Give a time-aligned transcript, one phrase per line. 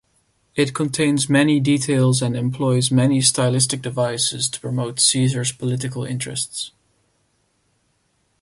[0.55, 6.71] It contains many details and employs many stylistic devices to promote Caesar's political interests.